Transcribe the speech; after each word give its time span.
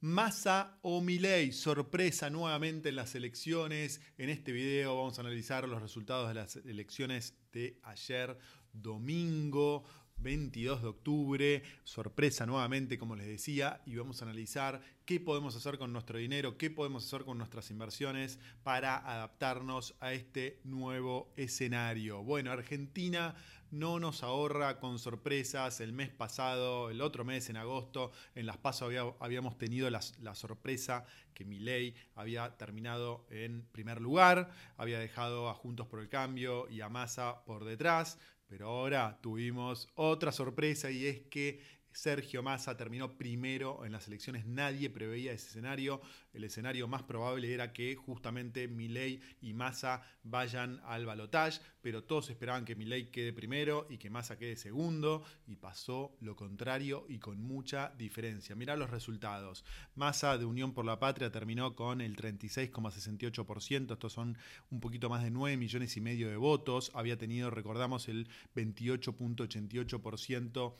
Massa 0.00 0.78
o 0.82 1.00
Milei, 1.00 1.50
sorpresa 1.50 2.30
nuevamente 2.30 2.90
en 2.90 2.94
las 2.94 3.16
elecciones. 3.16 4.00
En 4.16 4.30
este 4.30 4.52
video 4.52 4.96
vamos 4.96 5.18
a 5.18 5.22
analizar 5.22 5.68
los 5.68 5.82
resultados 5.82 6.28
de 6.28 6.34
las 6.34 6.54
elecciones 6.54 7.34
de 7.50 7.80
ayer 7.82 8.38
domingo. 8.72 9.82
22 10.20 10.82
de 10.82 10.88
octubre, 10.88 11.62
sorpresa 11.84 12.44
nuevamente, 12.44 12.98
como 12.98 13.14
les 13.14 13.26
decía, 13.26 13.80
y 13.86 13.94
vamos 13.96 14.20
a 14.20 14.24
analizar 14.24 14.80
qué 15.04 15.20
podemos 15.20 15.54
hacer 15.54 15.78
con 15.78 15.92
nuestro 15.92 16.18
dinero, 16.18 16.58
qué 16.58 16.70
podemos 16.70 17.06
hacer 17.06 17.24
con 17.24 17.38
nuestras 17.38 17.70
inversiones 17.70 18.38
para 18.64 18.96
adaptarnos 18.96 19.94
a 20.00 20.12
este 20.12 20.60
nuevo 20.64 21.32
escenario. 21.36 22.24
Bueno, 22.24 22.50
Argentina 22.50 23.36
no 23.70 23.98
nos 24.00 24.22
ahorra 24.22 24.78
con 24.78 24.98
sorpresas. 24.98 25.80
El 25.80 25.92
mes 25.92 26.10
pasado, 26.10 26.90
el 26.90 27.00
otro 27.00 27.24
mes, 27.24 27.50
en 27.50 27.56
agosto, 27.56 28.12
en 28.34 28.46
Las 28.46 28.58
Pasos 28.58 28.92
habíamos 29.20 29.58
tenido 29.58 29.90
la, 29.90 30.00
la 30.20 30.34
sorpresa 30.34 31.04
que 31.34 31.44
Milei 31.44 31.94
había 32.14 32.56
terminado 32.56 33.26
en 33.30 33.66
primer 33.70 34.00
lugar, 34.00 34.50
había 34.76 34.98
dejado 34.98 35.48
a 35.48 35.54
Juntos 35.54 35.86
por 35.86 36.00
el 36.00 36.08
Cambio 36.08 36.68
y 36.68 36.80
a 36.80 36.88
Massa 36.88 37.44
por 37.44 37.64
detrás. 37.64 38.18
Pero 38.48 38.68
ahora 38.68 39.18
tuvimos 39.20 39.88
otra 39.94 40.32
sorpresa 40.32 40.90
y 40.90 41.06
es 41.06 41.20
que 41.28 41.60
Sergio 41.92 42.42
Massa 42.42 42.76
terminó 42.76 43.16
primero 43.16 43.84
en 43.84 43.92
las 43.92 44.08
elecciones. 44.08 44.46
Nadie 44.46 44.90
preveía 44.90 45.32
ese 45.32 45.48
escenario. 45.48 46.00
El 46.32 46.44
escenario 46.44 46.88
más 46.88 47.02
probable 47.02 47.52
era 47.52 47.72
que 47.72 47.96
justamente 47.96 48.68
Milei 48.68 49.20
y 49.40 49.54
Massa 49.54 50.02
vayan 50.22 50.80
al 50.84 51.06
balotaje, 51.06 51.60
pero 51.80 52.04
todos 52.04 52.30
esperaban 52.30 52.64
que 52.64 52.76
Milei 52.76 53.10
quede 53.10 53.32
primero 53.32 53.86
y 53.88 53.98
que 53.98 54.10
Massa 54.10 54.38
quede 54.38 54.56
segundo 54.56 55.24
y 55.46 55.56
pasó 55.56 56.16
lo 56.20 56.36
contrario 56.36 57.06
y 57.08 57.18
con 57.18 57.40
mucha 57.40 57.92
diferencia. 57.96 58.54
Mirá 58.54 58.76
los 58.76 58.90
resultados. 58.90 59.64
Massa 59.94 60.36
de 60.38 60.44
Unión 60.44 60.74
por 60.74 60.84
la 60.84 60.98
Patria 60.98 61.32
terminó 61.32 61.74
con 61.74 62.00
el 62.00 62.16
36,68%. 62.16 63.92
Estos 63.92 64.12
son 64.12 64.36
un 64.70 64.80
poquito 64.80 65.08
más 65.08 65.22
de 65.22 65.30
9 65.30 65.56
millones 65.56 65.96
y 65.96 66.00
medio 66.00 66.28
de 66.28 66.36
votos. 66.36 66.90
Había 66.94 67.18
tenido, 67.18 67.50
recordamos, 67.50 68.08
el 68.08 68.28
28.88% 68.54 70.74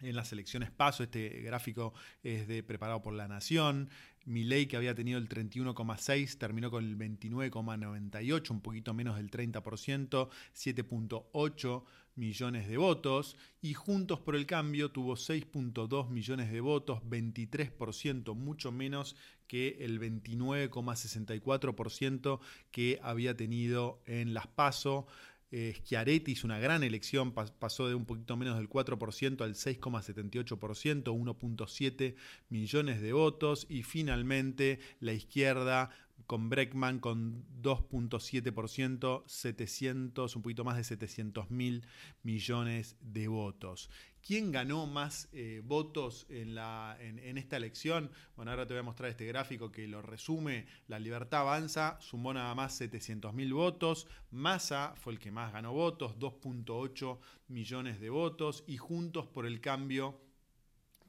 en 0.00 0.16
las 0.16 0.32
elecciones 0.32 0.70
paso. 0.70 1.02
Este 1.02 1.28
gráfico 1.42 1.92
es 2.22 2.48
de 2.48 2.62
preparado 2.62 3.02
por 3.02 3.12
La 3.14 3.28
Nación. 3.28 3.90
Milei, 4.24 4.66
que 4.66 4.76
había 4.76 4.94
tenido 4.94 5.18
el 5.18 5.28
31,6, 5.28 6.36
terminó 6.36 6.70
con 6.70 6.84
el 6.84 6.98
29,98, 6.98 8.50
un 8.50 8.60
poquito 8.60 8.92
menos 8.92 9.16
del 9.16 9.30
30%, 9.30 10.28
7,8 10.54 11.84
millones 12.14 12.68
de 12.68 12.76
votos. 12.76 13.38
Y 13.62 13.72
Juntos 13.72 14.20
por 14.20 14.36
el 14.36 14.44
Cambio 14.44 14.90
tuvo 14.90 15.14
6,2 15.14 16.10
millones 16.10 16.52
de 16.52 16.60
votos, 16.60 17.00
23%, 17.04 18.34
mucho 18.34 18.70
menos 18.70 19.16
que 19.46 19.78
el 19.80 19.98
29,64% 19.98 22.40
que 22.70 23.00
había 23.02 23.34
tenido 23.34 24.02
en 24.04 24.34
las 24.34 24.46
PASO. 24.46 25.06
Eh, 25.50 25.74
Schiaretti 25.76 26.32
hizo 26.32 26.46
una 26.46 26.58
gran 26.58 26.82
elección, 26.82 27.32
pasó 27.32 27.88
de 27.88 27.94
un 27.94 28.04
poquito 28.04 28.36
menos 28.36 28.56
del 28.58 28.68
4% 28.68 29.40
al 29.40 29.54
6,78%, 29.54 31.04
1.7 31.04 32.14
millones 32.50 33.00
de 33.00 33.12
votos 33.12 33.66
y 33.70 33.82
finalmente 33.82 34.78
la 35.00 35.14
izquierda 35.14 35.90
con 36.26 36.50
Breckman 36.50 36.98
con 36.98 37.44
2.7%, 37.62 39.22
700, 39.26 40.36
un 40.36 40.42
poquito 40.42 40.64
más 40.64 40.76
de 40.76 40.84
700 40.84 41.50
mil 41.50 41.86
millones 42.22 42.96
de 43.00 43.28
votos. 43.28 43.88
¿Quién 44.26 44.52
ganó 44.52 44.86
más 44.86 45.28
eh, 45.32 45.62
votos 45.64 46.26
en, 46.28 46.54
la, 46.54 46.96
en, 47.00 47.38
esta 47.38 47.56
elección? 47.56 48.10
Bueno, 48.36 48.50
ahora 48.50 48.66
te 48.66 48.74
voy 48.74 48.80
a 48.80 48.84
mostrar 48.84 49.10
este 49.10 49.26
gráfico 49.26 49.72
que 49.72 49.88
lo 49.88 50.02
resume. 50.02 50.66
La 50.86 50.98
Libertad 50.98 51.40
Avanza 51.40 51.96
sumó 52.00 52.34
nada 52.34 52.54
más 52.54 52.74
700 52.76 53.32
mil 53.32 53.54
votos. 53.54 54.06
Massa 54.30 54.94
fue 54.96 55.14
el 55.14 55.18
que 55.18 55.30
más 55.30 55.52
ganó 55.52 55.72
votos, 55.72 56.18
2.8 56.18 57.18
millones 57.48 58.00
de 58.00 58.10
votos. 58.10 58.64
Y 58.66 58.76
Juntos 58.76 59.26
por 59.26 59.46
el 59.46 59.60
Cambio 59.60 60.27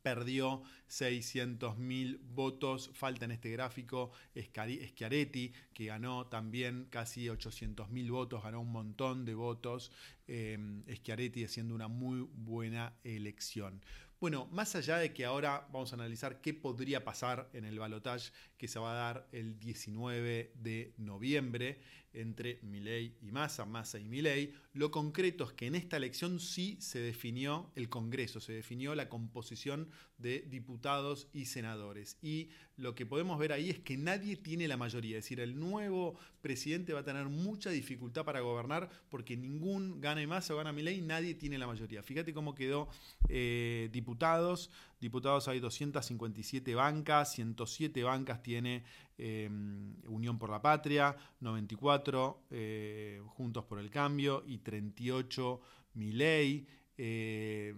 perdió 0.02 0.62
600.000 0.90 2.20
votos. 2.34 2.92
Falta 2.94 3.26
en 3.26 3.32
este 3.32 3.50
gráfico 3.52 4.12
Schiaretti, 4.36 5.54
que 5.74 5.86
ganó 5.86 6.28
también 6.28 6.88
casi 6.90 7.26
800.000 7.26 8.12
votos, 8.12 8.44
ganó 8.44 8.62
un 8.62 8.72
montón 8.72 9.26
de 9.26 9.34
votos. 9.36 9.92
Eh, 10.28 10.58
Schiaretti 10.96 11.44
haciendo 11.44 11.76
una 11.76 11.88
muy 11.88 12.28
buena 12.34 12.94
elección. 13.04 13.82
Bueno, 14.20 14.50
más 14.52 14.76
allá 14.76 14.98
de 14.98 15.14
que 15.14 15.24
ahora 15.24 15.66
vamos 15.72 15.94
a 15.94 15.96
analizar 15.96 16.42
qué 16.42 16.54
podría 16.54 17.06
pasar 17.06 17.50
en 17.54 17.64
el 17.64 17.80
balotaje 17.80 18.32
que 18.58 18.68
se 18.68 18.78
va 18.78 18.92
a 18.92 19.14
dar 19.14 19.28
el 19.32 19.58
19 19.58 20.52
de 20.56 20.94
noviembre 20.98 21.80
entre 22.12 22.60
Milei 22.64 23.16
y 23.22 23.32
Massa, 23.32 23.66
Massa 23.66 23.98
y 23.98 24.04
Milei, 24.04 24.54
lo 24.74 24.92
concreto 24.92 25.46
es 25.46 25.54
que 25.54 25.68
en 25.68 25.76
esta 25.76 25.96
elección 25.96 26.42
sí 26.42 26.78
se 26.82 27.00
definió 27.00 27.72
el 27.76 27.88
Congreso, 27.88 28.42
se 28.42 28.52
definió 28.52 28.94
la 28.94 29.08
composición 29.08 29.90
de 30.18 30.42
diputados 30.42 31.30
y 31.32 31.46
senadores. 31.46 32.18
Y 32.22 32.50
lo 32.80 32.96
que 32.96 33.06
podemos 33.06 33.38
ver 33.38 33.52
ahí 33.52 33.70
es 33.70 33.80
que 33.80 33.98
nadie 33.98 34.38
tiene 34.38 34.68
la 34.68 34.78
mayoría, 34.78 35.18
es 35.18 35.26
decir, 35.26 35.40
el 35.40 35.60
nuevo 35.60 36.16
presidente 36.42 36.94
va 36.94 37.02
a 37.02 37.04
tener 37.04 37.26
mucha 37.26 37.70
dificultad 37.70 38.24
para 38.24 38.40
gobernar 38.40 38.90
porque 39.10 39.36
ningún 39.36 40.00
gane 40.00 40.26
Massa 40.28 40.54
o 40.54 40.58
gana 40.58 40.72
Milei, 40.72 41.02
nadie 41.02 41.36
tiene 41.36 41.58
la 41.58 41.68
mayoría. 41.68 42.02
Fíjate 42.02 42.34
cómo 42.34 42.56
quedó 42.56 42.88
eh, 43.28 43.90
diputados, 43.92 44.72
diputados 45.00 45.48
hay 45.48 45.60
257 45.60 46.74
bancas, 46.76 47.34
107 47.34 48.04
bancas 48.04 48.42
tiene 48.42 48.84
em, 49.18 49.96
Unión 50.08 50.40
por 50.40 50.50
la 50.50 50.62
Patria, 50.62 51.16
94 51.42 52.44
eh, 52.52 53.22
Juntos 53.28 53.66
por 53.66 53.80
el 53.80 53.90
Cambio 53.90 54.44
y 54.48 54.60
38 54.60 55.62
Milei. 55.96 56.66
118 56.66 56.79
eh, 57.02 57.76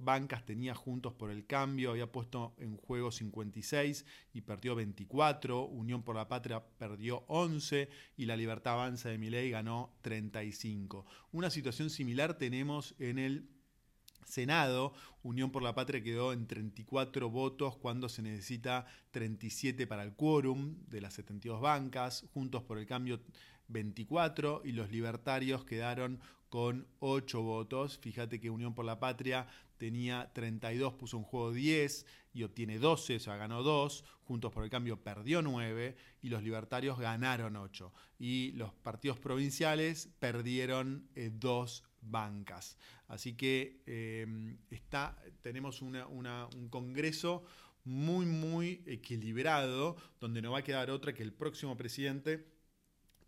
bancas 0.00 0.44
tenía 0.44 0.74
Juntos 0.74 1.14
por 1.14 1.30
el 1.30 1.46
Cambio, 1.46 1.92
había 1.92 2.10
puesto 2.10 2.56
en 2.58 2.76
juego 2.76 3.12
56 3.12 4.04
y 4.32 4.40
perdió 4.40 4.74
24, 4.74 5.64
Unión 5.66 6.02
por 6.02 6.16
la 6.16 6.26
Patria 6.26 6.60
perdió 6.76 7.24
11 7.28 7.88
y 8.16 8.26
la 8.26 8.36
Libertad 8.36 8.72
Avanza 8.72 9.10
de 9.10 9.18
Milei 9.18 9.48
ganó 9.50 9.94
35. 10.02 11.06
Una 11.30 11.50
situación 11.50 11.88
similar 11.88 12.36
tenemos 12.36 12.96
en 12.98 13.20
el 13.20 13.48
Senado, 14.24 14.92
Unión 15.22 15.52
por 15.52 15.62
la 15.62 15.76
Patria 15.76 16.02
quedó 16.02 16.32
en 16.32 16.48
34 16.48 17.30
votos 17.30 17.76
cuando 17.76 18.08
se 18.08 18.22
necesita 18.22 18.86
37 19.12 19.86
para 19.86 20.02
el 20.02 20.14
quórum 20.14 20.78
de 20.88 21.00
las 21.00 21.14
72 21.14 21.60
bancas, 21.60 22.26
Juntos 22.32 22.64
por 22.64 22.78
el 22.78 22.86
Cambio 22.86 23.20
24 23.68 24.62
y 24.64 24.72
los 24.72 24.90
libertarios 24.90 25.64
quedaron 25.64 26.20
con 26.54 26.86
8 27.00 27.42
votos. 27.42 27.98
Fíjate 27.98 28.38
que 28.38 28.48
Unión 28.48 28.76
por 28.76 28.84
la 28.84 29.00
Patria 29.00 29.48
tenía 29.76 30.30
32, 30.34 30.94
puso 30.94 31.16
en 31.16 31.24
juego 31.24 31.50
10 31.50 32.06
y 32.32 32.44
obtiene 32.44 32.78
12, 32.78 33.16
o 33.16 33.18
sea, 33.18 33.34
ganó 33.34 33.64
2. 33.64 34.04
Juntos 34.22 34.52
por 34.52 34.62
el 34.62 34.70
Cambio 34.70 35.02
perdió 35.02 35.42
9 35.42 35.96
y 36.22 36.28
los 36.28 36.44
libertarios 36.44 36.96
ganaron 36.96 37.56
8. 37.56 37.92
Y 38.20 38.52
los 38.52 38.72
partidos 38.72 39.18
provinciales 39.18 40.10
perdieron 40.20 41.08
2 41.16 41.82
eh, 41.82 41.88
bancas. 42.02 42.78
Así 43.08 43.34
que 43.34 43.82
eh, 43.86 44.56
está, 44.70 45.20
tenemos 45.42 45.82
un 45.82 46.68
Congreso 46.70 47.42
muy, 47.82 48.26
muy 48.26 48.84
equilibrado, 48.86 49.96
donde 50.20 50.40
no 50.40 50.52
va 50.52 50.60
a 50.60 50.62
quedar 50.62 50.88
otra 50.90 51.14
que 51.14 51.24
el 51.24 51.32
próximo 51.32 51.76
presidente 51.76 52.46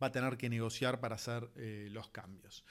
va 0.00 0.06
a 0.08 0.12
tener 0.12 0.36
que 0.36 0.48
negociar 0.48 1.00
para 1.00 1.16
hacer 1.16 1.50
eh, 1.56 1.88
los 1.90 2.08
cambios. 2.10 2.64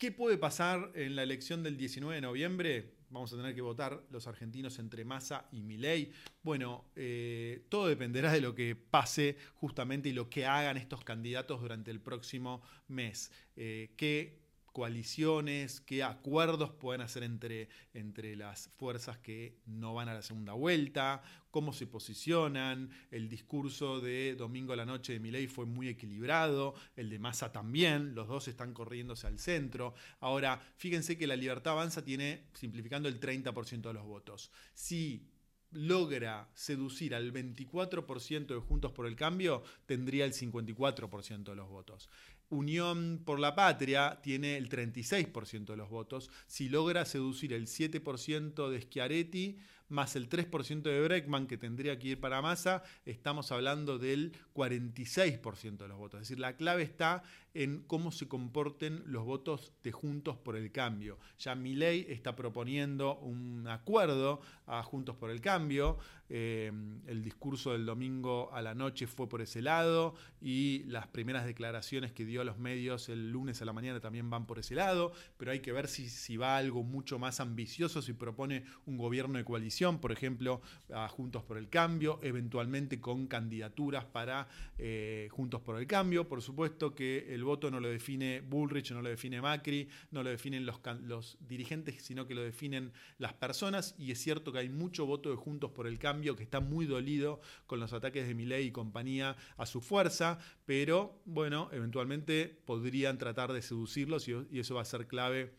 ¿Qué 0.00 0.10
puede 0.10 0.38
pasar 0.38 0.92
en 0.94 1.14
la 1.14 1.22
elección 1.22 1.62
del 1.62 1.76
19 1.76 2.14
de 2.14 2.20
noviembre? 2.22 2.94
Vamos 3.10 3.34
a 3.34 3.36
tener 3.36 3.54
que 3.54 3.60
votar 3.60 4.02
los 4.10 4.26
argentinos 4.26 4.78
entre 4.78 5.04
Massa 5.04 5.46
y 5.52 5.60
Milei. 5.60 6.10
Bueno, 6.42 6.86
eh, 6.96 7.66
todo 7.68 7.86
dependerá 7.86 8.32
de 8.32 8.40
lo 8.40 8.54
que 8.54 8.74
pase 8.74 9.36
justamente 9.56 10.08
y 10.08 10.14
lo 10.14 10.30
que 10.30 10.46
hagan 10.46 10.78
estos 10.78 11.04
candidatos 11.04 11.60
durante 11.60 11.90
el 11.90 12.00
próximo 12.00 12.62
mes. 12.88 13.30
¿Qué 13.54 14.39
coaliciones, 14.70 15.80
qué 15.80 16.02
acuerdos 16.02 16.70
pueden 16.70 17.00
hacer 17.00 17.22
entre, 17.22 17.68
entre 17.92 18.36
las 18.36 18.68
fuerzas 18.76 19.18
que 19.18 19.58
no 19.66 19.94
van 19.94 20.08
a 20.08 20.14
la 20.14 20.22
segunda 20.22 20.52
vuelta, 20.52 21.22
cómo 21.50 21.72
se 21.72 21.86
posicionan. 21.86 22.90
El 23.10 23.28
discurso 23.28 24.00
de 24.00 24.34
domingo 24.34 24.72
a 24.72 24.76
la 24.76 24.86
noche 24.86 25.14
de 25.14 25.20
Milei 25.20 25.46
fue 25.46 25.66
muy 25.66 25.88
equilibrado, 25.88 26.74
el 26.96 27.10
de 27.10 27.18
Massa 27.18 27.52
también, 27.52 28.14
los 28.14 28.28
dos 28.28 28.48
están 28.48 28.72
corriéndose 28.72 29.26
al 29.26 29.38
centro. 29.38 29.94
Ahora, 30.20 30.60
fíjense 30.76 31.18
que 31.18 31.26
la 31.26 31.36
libertad 31.36 31.72
avanza 31.72 32.04
tiene, 32.04 32.44
simplificando, 32.54 33.08
el 33.08 33.20
30% 33.20 33.82
de 33.82 33.94
los 33.94 34.04
votos. 34.04 34.50
Si 34.74 35.26
logra 35.72 36.48
seducir 36.54 37.14
al 37.14 37.32
24% 37.32 38.46
de 38.46 38.60
Juntos 38.60 38.92
por 38.92 39.06
el 39.06 39.16
Cambio, 39.16 39.62
tendría 39.86 40.24
el 40.24 40.32
54% 40.32 41.44
de 41.44 41.56
los 41.56 41.68
votos. 41.68 42.08
Unión 42.50 43.22
por 43.24 43.40
la 43.40 43.54
Patria 43.54 44.20
tiene 44.22 44.56
el 44.56 44.68
36% 44.68 45.64
de 45.66 45.76
los 45.76 45.88
votos. 45.88 46.30
Si 46.46 46.68
logra 46.68 47.04
seducir 47.04 47.52
el 47.52 47.66
7% 47.66 48.68
de 48.68 48.80
Schiaretti, 48.82 49.58
más 49.88 50.16
el 50.16 50.28
3% 50.28 50.82
de 50.82 51.02
Breckman 51.02 51.46
que 51.46 51.58
tendría 51.58 51.98
que 51.98 52.08
ir 52.08 52.20
para 52.20 52.42
Massa, 52.42 52.82
estamos 53.04 53.50
hablando 53.52 53.98
del 53.98 54.32
46% 54.54 55.76
de 55.78 55.88
los 55.88 55.98
votos. 55.98 56.22
Es 56.22 56.28
decir, 56.28 56.40
la 56.40 56.56
clave 56.56 56.82
está 56.82 57.22
en 57.54 57.82
cómo 57.86 58.12
se 58.12 58.28
comporten 58.28 59.02
los 59.06 59.24
votos 59.24 59.72
de 59.82 59.92
Juntos 59.92 60.36
por 60.36 60.56
el 60.56 60.70
Cambio. 60.72 61.18
Ya 61.38 61.54
Milei 61.54 62.06
está 62.08 62.36
proponiendo 62.36 63.18
un 63.18 63.66
acuerdo 63.68 64.40
a 64.66 64.82
Juntos 64.82 65.16
por 65.16 65.30
el 65.30 65.40
Cambio. 65.40 65.98
Eh, 66.32 66.70
el 67.08 67.24
discurso 67.24 67.72
del 67.72 67.84
domingo 67.84 68.52
a 68.52 68.62
la 68.62 68.72
noche 68.72 69.08
fue 69.08 69.28
por 69.28 69.40
ese 69.42 69.62
lado 69.62 70.14
y 70.40 70.84
las 70.84 71.08
primeras 71.08 71.44
declaraciones 71.44 72.12
que 72.12 72.24
dio 72.24 72.40
a 72.40 72.44
los 72.44 72.56
medios 72.56 73.08
el 73.08 73.32
lunes 73.32 73.60
a 73.62 73.64
la 73.64 73.72
mañana 73.72 73.98
también 73.98 74.30
van 74.30 74.46
por 74.46 74.60
ese 74.60 74.76
lado, 74.76 75.12
pero 75.36 75.50
hay 75.50 75.58
que 75.58 75.72
ver 75.72 75.88
si, 75.88 76.08
si 76.08 76.36
va 76.36 76.56
algo 76.56 76.84
mucho 76.84 77.18
más 77.18 77.40
ambicioso, 77.40 78.00
si 78.00 78.12
propone 78.12 78.64
un 78.86 78.96
gobierno 78.96 79.38
de 79.38 79.44
coalición, 79.44 79.98
por 79.98 80.12
ejemplo, 80.12 80.60
a 80.94 81.08
Juntos 81.08 81.42
por 81.42 81.58
el 81.58 81.68
Cambio, 81.68 82.20
eventualmente 82.22 83.00
con 83.00 83.26
candidaturas 83.26 84.04
para 84.04 84.46
eh, 84.78 85.28
Juntos 85.32 85.60
por 85.62 85.78
el 85.78 85.86
Cambio. 85.86 86.28
Por 86.28 86.42
supuesto 86.42 86.94
que 86.94 87.34
el 87.34 87.39
voto 87.44 87.70
no 87.70 87.80
lo 87.80 87.88
define 87.88 88.40
Bullrich, 88.40 88.92
no 88.92 89.02
lo 89.02 89.08
define 89.08 89.40
Macri, 89.40 89.88
no 90.10 90.22
lo 90.22 90.30
definen 90.30 90.66
los, 90.66 90.80
los 91.02 91.38
dirigentes, 91.40 92.02
sino 92.02 92.26
que 92.26 92.34
lo 92.34 92.42
definen 92.42 92.92
las 93.18 93.34
personas. 93.34 93.94
Y 93.98 94.10
es 94.12 94.18
cierto 94.20 94.52
que 94.52 94.58
hay 94.58 94.68
mucho 94.68 95.06
voto 95.06 95.30
de 95.30 95.36
Juntos 95.36 95.70
por 95.70 95.86
el 95.86 95.98
Cambio 95.98 96.36
que 96.36 96.42
está 96.42 96.60
muy 96.60 96.86
dolido 96.86 97.40
con 97.66 97.80
los 97.80 97.92
ataques 97.92 98.26
de 98.26 98.34
Milei 98.34 98.66
y 98.66 98.72
compañía 98.72 99.36
a 99.56 99.66
su 99.66 99.80
fuerza, 99.80 100.38
pero 100.66 101.20
bueno, 101.24 101.68
eventualmente 101.72 102.60
podrían 102.64 103.18
tratar 103.18 103.52
de 103.52 103.62
seducirlos 103.62 104.28
y 104.28 104.58
eso 104.58 104.74
va 104.74 104.82
a 104.82 104.84
ser 104.84 105.06
clave 105.06 105.52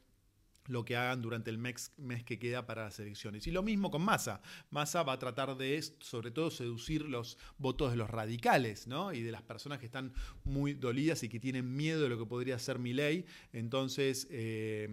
lo 0.67 0.85
que 0.85 0.95
hagan 0.95 1.21
durante 1.21 1.49
el 1.49 1.57
mes, 1.57 1.91
mes, 1.97 2.23
que 2.23 2.39
queda 2.39 2.65
para 2.65 2.83
las 2.83 2.99
elecciones. 2.99 3.47
Y 3.47 3.51
lo 3.51 3.63
mismo 3.63 3.91
con 3.91 4.01
Massa. 4.01 4.41
Massa 4.69 5.03
va 5.03 5.13
a 5.13 5.19
tratar 5.19 5.57
de, 5.57 5.81
sobre 5.99 6.31
todo, 6.31 6.51
seducir 6.51 7.03
los 7.03 7.37
votos 7.57 7.91
de 7.91 7.97
los 7.97 8.09
radicales, 8.09 8.87
¿no? 8.87 9.13
Y 9.13 9.21
de 9.21 9.31
las 9.31 9.41
personas 9.41 9.79
que 9.79 9.85
están 9.85 10.13
muy 10.43 10.73
dolidas 10.73 11.23
y 11.23 11.29
que 11.29 11.39
tienen 11.39 11.75
miedo 11.75 12.01
de 12.01 12.09
lo 12.09 12.17
que 12.17 12.25
podría 12.25 12.57
ser 12.59 12.79
mi 12.79 12.93
ley. 12.93 13.25
Entonces, 13.53 14.27
eh, 14.29 14.89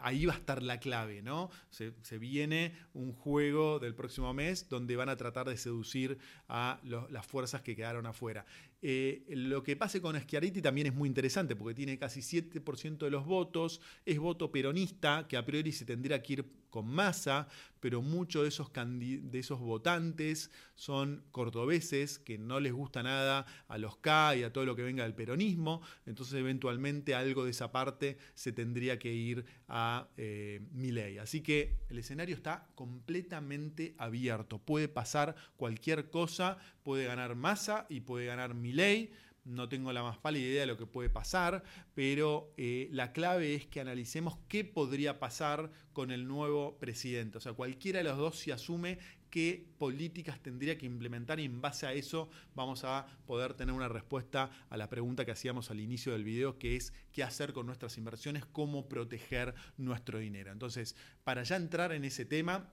ahí 0.00 0.26
va 0.26 0.34
a 0.34 0.38
estar 0.38 0.62
la 0.62 0.78
clave, 0.80 1.22
¿no? 1.22 1.50
Se, 1.70 1.90
viene 2.20 2.74
un 2.92 3.12
juego 3.12 3.78
del 3.78 3.94
próximo 3.94 4.34
mes 4.34 4.68
donde 4.68 4.94
van 4.96 5.08
a 5.08 5.16
tratar 5.16 5.48
de 5.48 5.56
seducir 5.56 6.18
a 6.48 6.80
las 6.84 7.26
fuerzas 7.26 7.62
que 7.62 7.74
quedaron 7.74 8.06
afuera. 8.06 8.44
Eh, 8.82 9.24
lo 9.28 9.62
que 9.62 9.76
pase 9.76 10.00
con 10.00 10.18
Schiaretti 10.18 10.62
también 10.62 10.86
es 10.86 10.94
muy 10.94 11.08
interesante 11.08 11.54
porque 11.54 11.74
tiene 11.74 11.98
casi 11.98 12.20
7% 12.20 12.98
de 12.98 13.10
los 13.10 13.26
votos, 13.26 13.80
es 14.06 14.18
voto 14.18 14.50
peronista, 14.50 15.26
que 15.28 15.36
a 15.36 15.44
priori 15.44 15.72
se 15.72 15.84
tendría 15.84 16.22
que 16.22 16.32
ir 16.34 16.44
con 16.70 16.86
masa, 16.86 17.48
pero 17.80 18.02
muchos 18.02 18.42
de 18.42 18.48
esos, 18.48 18.70
de 18.72 19.38
esos 19.38 19.58
votantes 19.58 20.50
son 20.74 21.24
cordobeses 21.30 22.18
que 22.18 22.38
no 22.38 22.60
les 22.60 22.72
gusta 22.72 23.02
nada 23.02 23.46
a 23.68 23.78
los 23.78 23.96
K 23.96 24.36
y 24.36 24.42
a 24.42 24.52
todo 24.52 24.64
lo 24.64 24.76
que 24.76 24.82
venga 24.82 25.04
del 25.04 25.14
peronismo, 25.14 25.82
entonces 26.06 26.34
eventualmente 26.34 27.14
algo 27.14 27.44
de 27.44 27.50
esa 27.50 27.72
parte 27.72 28.18
se 28.34 28.52
tendría 28.52 28.98
que 28.98 29.12
ir 29.12 29.44
a 29.68 30.08
eh, 30.16 30.60
Milei. 30.72 31.18
Así 31.18 31.42
que 31.42 31.76
el 31.88 31.98
escenario 31.98 32.34
está 32.34 32.68
completamente 32.74 33.94
abierto, 33.98 34.58
puede 34.58 34.88
pasar 34.88 35.34
cualquier 35.56 36.10
cosa, 36.10 36.58
puede 36.82 37.04
ganar 37.04 37.34
masa 37.34 37.86
y 37.88 38.00
puede 38.00 38.26
ganar 38.26 38.54
Milei 38.54 39.12
no 39.44 39.68
tengo 39.68 39.92
la 39.92 40.02
más 40.02 40.18
pálida 40.18 40.46
idea 40.46 40.60
de 40.62 40.66
lo 40.66 40.76
que 40.76 40.86
puede 40.86 41.10
pasar, 41.10 41.62
pero 41.94 42.52
eh, 42.56 42.88
la 42.92 43.12
clave 43.12 43.54
es 43.54 43.66
que 43.66 43.80
analicemos 43.80 44.38
qué 44.48 44.64
podría 44.64 45.18
pasar 45.18 45.70
con 45.92 46.10
el 46.10 46.26
nuevo 46.26 46.78
presidente. 46.78 47.38
O 47.38 47.40
sea, 47.40 47.52
cualquiera 47.52 47.98
de 47.98 48.04
los 48.04 48.18
dos 48.18 48.38
se 48.38 48.52
asume 48.52 48.98
qué 49.30 49.66
políticas 49.78 50.40
tendría 50.40 50.76
que 50.76 50.86
implementar 50.86 51.40
y 51.40 51.44
en 51.44 51.60
base 51.60 51.86
a 51.86 51.92
eso 51.92 52.28
vamos 52.54 52.84
a 52.84 53.06
poder 53.26 53.54
tener 53.54 53.74
una 53.74 53.88
respuesta 53.88 54.50
a 54.68 54.76
la 54.76 54.88
pregunta 54.88 55.24
que 55.24 55.30
hacíamos 55.30 55.70
al 55.70 55.80
inicio 55.80 56.12
del 56.12 56.24
video, 56.24 56.58
que 56.58 56.76
es 56.76 56.92
qué 57.12 57.22
hacer 57.22 57.52
con 57.52 57.66
nuestras 57.66 57.96
inversiones, 57.96 58.44
cómo 58.44 58.88
proteger 58.88 59.54
nuestro 59.76 60.18
dinero. 60.18 60.50
Entonces, 60.52 60.96
para 61.24 61.42
ya 61.44 61.56
entrar 61.56 61.92
en 61.92 62.04
ese 62.04 62.24
tema, 62.24 62.72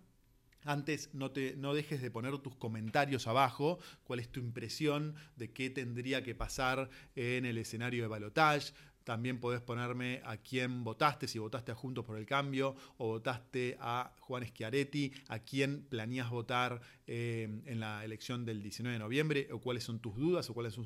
antes, 0.63 1.13
no, 1.13 1.31
te, 1.31 1.55
no 1.57 1.73
dejes 1.73 2.01
de 2.01 2.11
poner 2.11 2.37
tus 2.39 2.55
comentarios 2.55 3.27
abajo, 3.27 3.79
cuál 4.03 4.19
es 4.19 4.29
tu 4.29 4.39
impresión 4.39 5.15
de 5.35 5.51
qué 5.51 5.69
tendría 5.69 6.23
que 6.23 6.35
pasar 6.35 6.89
en 7.15 7.45
el 7.45 7.57
escenario 7.57 8.03
de 8.03 8.07
balotage. 8.07 8.73
También 9.07 9.39
podés 9.39 9.61
ponerme 9.61 10.21
a 10.25 10.35
quién 10.35 10.83
votaste, 10.83 11.29
si 11.29 11.39
votaste 11.39 11.71
a 11.71 11.75
Juntos 11.75 12.03
por 12.03 12.17
el 12.17 12.25
Cambio 12.25 12.75
o 12.97 13.07
votaste 13.07 13.77
a 13.79 14.13
Juan 14.19 14.45
Schiaretti, 14.45 15.13
a 15.29 15.39
quién 15.39 15.83
planeas 15.83 16.29
votar 16.29 16.81
eh, 17.05 17.47
en 17.67 17.79
la 17.79 18.03
elección 18.03 18.43
del 18.43 18.61
19 18.61 18.91
de 18.91 18.99
noviembre, 18.99 19.47
o 19.53 19.61
cuáles 19.61 19.85
son 19.85 20.01
tus 20.01 20.17
dudas 20.17 20.49
o 20.49 20.53
cuáles 20.53 20.77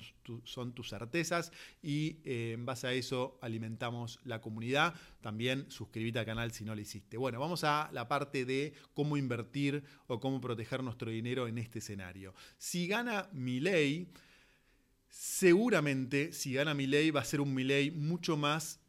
son, 0.44 0.74
tus 0.76 0.88
certezas. 0.88 1.52
Y 1.82 2.20
eh, 2.24 2.52
en 2.54 2.64
base 2.64 2.86
a 2.86 2.94
eso 2.94 3.40
alimentamos 3.42 4.20
la 4.24 4.40
comunidad. 4.40 4.94
También 5.22 5.66
suscríbete 5.72 6.20
al 6.20 6.26
canal 6.28 6.52
si 6.52 6.64
no 6.64 6.76
lo 6.76 6.82
hiciste. 6.82 7.18
Bueno, 7.18 7.40
vamos 7.40 7.64
a 7.64 7.90
la 7.92 8.08
parte 8.08 8.46
de 8.46 8.76
cómo 8.94 9.18
invertir 9.18 9.84
o 10.06 10.20
cómo 10.20 10.40
proteger 10.40 10.84
nuestro 10.84 11.10
dinero 11.10 11.48
en 11.48 11.58
este 11.58 11.80
escenario. 11.80 12.36
Si 12.60 12.86
gana 12.86 13.30
mi 13.34 13.60
ley, 13.60 14.12
Seguramente, 15.12 16.32
si 16.32 16.54
gana 16.54 16.74
Milei, 16.74 17.12
va 17.12 17.20
a 17.20 17.26
ser 17.26 17.42
un 17.42 17.54
Milei 17.54 17.92
mucho 17.92 18.38
más, 18.38 18.80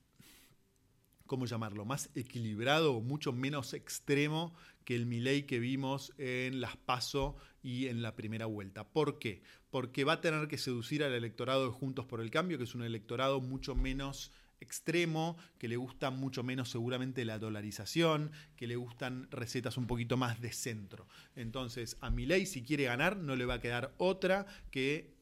¿cómo 1.26 1.46
llamarlo? 1.46 1.84
Más 1.84 2.10
equilibrado 2.14 2.94
o 2.94 3.00
mucho 3.00 3.32
menos 3.32 3.74
extremo 3.74 4.54
que 4.84 4.94
el 4.94 5.04
Milei 5.04 5.46
que 5.46 5.58
vimos 5.58 6.12
en 6.18 6.60
las 6.60 6.76
PASO 6.76 7.36
y 7.60 7.88
en 7.88 8.02
la 8.02 8.14
primera 8.14 8.46
vuelta. 8.46 8.88
¿Por 8.88 9.18
qué? 9.18 9.42
Porque 9.70 10.04
va 10.04 10.14
a 10.14 10.20
tener 10.20 10.46
que 10.46 10.58
seducir 10.58 11.02
al 11.02 11.12
electorado 11.12 11.66
de 11.66 11.72
Juntos 11.72 12.06
por 12.06 12.20
el 12.20 12.30
Cambio, 12.30 12.56
que 12.56 12.64
es 12.64 12.76
un 12.76 12.84
electorado 12.84 13.40
mucho 13.40 13.74
menos 13.74 14.30
extremo, 14.60 15.36
que 15.58 15.66
le 15.66 15.76
gusta 15.76 16.12
mucho 16.12 16.44
menos 16.44 16.70
seguramente 16.70 17.24
la 17.24 17.40
dolarización, 17.40 18.30
que 18.54 18.68
le 18.68 18.76
gustan 18.76 19.28
recetas 19.32 19.76
un 19.76 19.88
poquito 19.88 20.16
más 20.16 20.40
de 20.40 20.52
centro. 20.52 21.08
Entonces, 21.34 21.96
a 22.00 22.10
Milei 22.10 22.46
si 22.46 22.62
quiere 22.62 22.84
ganar 22.84 23.16
no 23.16 23.34
le 23.34 23.44
va 23.44 23.54
a 23.54 23.60
quedar 23.60 23.92
otra 23.98 24.46
que 24.70 25.20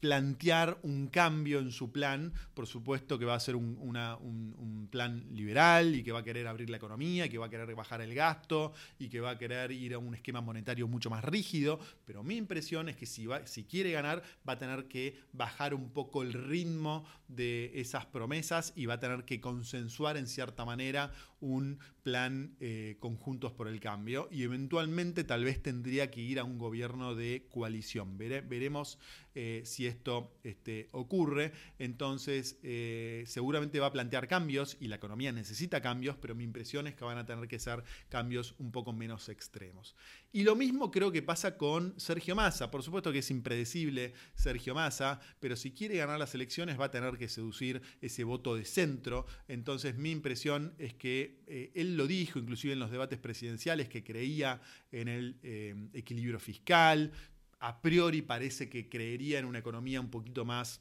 plantear 0.00 0.78
un 0.82 1.08
cambio 1.08 1.58
en 1.58 1.70
su 1.70 1.92
plan, 1.92 2.32
por 2.54 2.66
supuesto 2.66 3.18
que 3.18 3.26
va 3.26 3.34
a 3.34 3.40
ser 3.40 3.54
un, 3.54 4.88
plan 4.90 5.24
liberal 5.30 5.94
y 5.94 6.02
que 6.02 6.10
va 6.10 6.20
a 6.20 6.24
querer 6.24 6.48
abrir 6.48 6.68
la 6.68 6.78
economía, 6.78 7.28
que 7.28 7.38
va 7.38 7.46
a 7.46 7.50
querer 7.50 7.74
bajar 7.74 8.00
el 8.00 8.14
gasto 8.14 8.72
y 8.98 9.08
que 9.08 9.20
va 9.20 9.30
a 9.30 9.38
querer 9.38 9.70
ir 9.70 9.94
a 9.94 9.98
un 9.98 10.14
esquema 10.14 10.40
monetario 10.40 10.88
mucho 10.88 11.10
más 11.10 11.24
rígido, 11.24 11.78
pero 12.06 12.24
mi 12.24 12.36
impresión 12.36 12.88
es 12.88 12.96
que 12.96 13.06
si, 13.06 13.26
va, 13.26 13.46
si 13.46 13.64
quiere 13.64 13.92
ganar 13.92 14.22
va 14.48 14.54
a 14.54 14.58
tener 14.58 14.88
que 14.88 15.20
bajar 15.32 15.74
un 15.74 15.90
poco 15.90 16.22
el 16.22 16.32
ritmo 16.32 17.04
de 17.28 17.70
esas 17.74 18.06
promesas 18.06 18.72
y 18.74 18.86
va 18.86 18.94
a 18.94 19.00
tener 19.00 19.24
que 19.24 19.40
consensuar 19.40 20.16
en 20.16 20.26
cierta 20.26 20.64
manera 20.64 21.12
un 21.40 21.78
plan 22.02 22.56
eh, 22.60 22.96
conjuntos 23.00 23.52
por 23.52 23.68
el 23.68 23.80
cambio 23.80 24.28
y 24.30 24.42
eventualmente 24.42 25.24
tal 25.24 25.44
vez 25.44 25.62
tendría 25.62 26.10
que 26.10 26.20
ir 26.20 26.38
a 26.38 26.44
un 26.44 26.58
gobierno 26.58 27.14
de 27.14 27.46
coalición. 27.50 28.16
veremos 28.18 28.98
eh, 29.36 29.62
si 29.64 29.86
esto 29.86 30.36
este, 30.42 30.88
ocurre. 30.90 31.52
Entonces, 31.78 32.58
eh, 32.62 33.22
seguramente 33.26 33.78
va 33.78 33.86
a 33.86 33.92
plantear 33.92 34.26
cambios 34.26 34.76
y 34.80 34.88
la 34.88 34.96
economía 34.96 35.30
necesita 35.30 35.80
cambios, 35.80 36.16
pero 36.16 36.34
mi 36.34 36.42
impresión 36.42 36.88
es 36.88 36.94
que 36.94 37.04
van 37.04 37.18
a 37.18 37.26
tener 37.26 37.46
que 37.46 37.60
ser 37.60 37.84
cambios 38.08 38.54
un 38.58 38.72
poco 38.72 38.92
menos 38.92 39.28
extremos. 39.28 39.94
Y 40.32 40.42
lo 40.42 40.56
mismo 40.56 40.90
creo 40.90 41.12
que 41.12 41.22
pasa 41.22 41.56
con 41.56 41.94
Sergio 41.98 42.34
Massa. 42.34 42.70
Por 42.70 42.82
supuesto 42.82 43.12
que 43.12 43.20
es 43.20 43.30
impredecible 43.30 44.14
Sergio 44.34 44.74
Massa, 44.74 45.20
pero 45.38 45.54
si 45.54 45.70
quiere 45.72 45.96
ganar 45.96 46.18
las 46.18 46.34
elecciones 46.34 46.78
va 46.78 46.86
a 46.86 46.90
tener 46.90 47.16
que 47.16 47.28
seducir 47.28 47.82
ese 48.00 48.24
voto 48.24 48.56
de 48.56 48.64
centro. 48.64 49.26
Entonces, 49.46 49.96
mi 49.96 50.10
impresión 50.10 50.74
es 50.78 50.94
que 50.94 51.29
eh, 51.46 51.72
él 51.74 51.96
lo 51.96 52.06
dijo, 52.06 52.38
inclusive 52.38 52.72
en 52.72 52.78
los 52.78 52.90
debates 52.90 53.18
presidenciales, 53.18 53.88
que 53.88 54.04
creía 54.04 54.60
en 54.92 55.08
el 55.08 55.90
equilibrio 55.92 56.38
fiscal, 56.38 57.12
a 57.60 57.80
priori 57.82 58.22
parece 58.22 58.68
que 58.68 58.88
creería 58.88 59.38
en 59.38 59.44
una 59.44 59.58
economía 59.58 60.00
un 60.00 60.10
poquito 60.10 60.44
más 60.44 60.80